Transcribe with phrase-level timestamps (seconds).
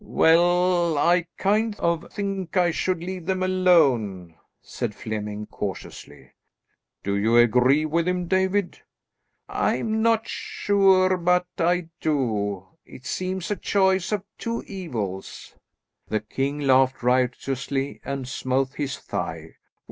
[0.03, 6.31] "Well, I kind of think I should leave them alone," said Flemming cautiously.
[7.03, 8.79] "Do you agree with him, David?"
[9.47, 12.65] "I'm not sure but I do.
[12.83, 15.53] It seems a choice of two evils."
[16.07, 19.53] The king laughed riotously and smote his thigh.